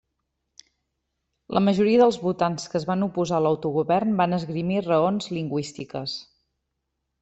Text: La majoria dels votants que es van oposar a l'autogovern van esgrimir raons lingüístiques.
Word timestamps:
La 1.57 1.61
majoria 1.65 1.99
dels 2.03 2.17
votants 2.23 2.67
que 2.73 2.79
es 2.81 2.89
van 2.93 3.09
oposar 3.11 3.37
a 3.41 3.45
l'autogovern 3.49 4.19
van 4.25 4.37
esgrimir 4.43 4.85
raons 4.91 5.33
lingüístiques. 5.39 6.23